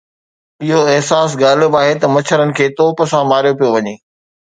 اهو 0.63 0.81
احساس 0.93 1.29
غالب 1.41 1.71
آهي 1.81 1.93
ته 2.01 2.07
مڇرن 2.15 2.49
کي 2.57 2.65
توپ 2.77 2.97
سان 3.11 3.23
ماريو 3.31 3.57
پيو 3.57 3.69
وڃي. 3.75 3.95